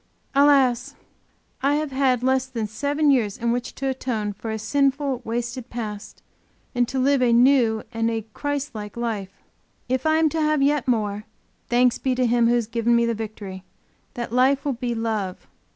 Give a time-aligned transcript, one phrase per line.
[0.33, 0.95] Alas!
[1.61, 5.69] I have had less than seven years in which to atone for a sinful, wasted
[5.69, 6.23] past
[6.73, 9.29] and to live a new and a Christ like life.
[9.87, 11.25] If I am to have yet more,
[11.69, 13.63] thanks be to Him who has given me the victory,
[14.15, 15.45] that Life will be Love.